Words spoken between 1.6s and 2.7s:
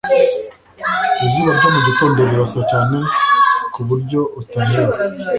mu gitondo rirasa